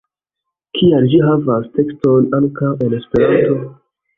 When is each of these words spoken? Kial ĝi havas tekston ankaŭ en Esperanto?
Kial 0.77 1.05
ĝi 1.11 1.19
havas 1.27 1.69
tekston 1.81 2.27
ankaŭ 2.39 2.73
en 2.87 2.99
Esperanto? 3.03 3.63